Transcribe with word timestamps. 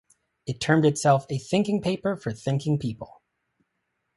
It 0.47 0.59
termed 0.59 0.83
itself 0.87 1.27
"A 1.29 1.37
Thinking 1.37 1.79
Paper 1.79 2.15
for 2.17 2.31
Thinking 2.33 2.79
People". 2.79 3.21